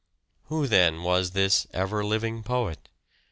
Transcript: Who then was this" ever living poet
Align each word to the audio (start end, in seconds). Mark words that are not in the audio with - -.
Who 0.45 0.65
then 0.65 1.03
was 1.03 1.29
this" 1.29 1.67
ever 1.83 2.03
living 2.03 2.41
poet 2.41 2.89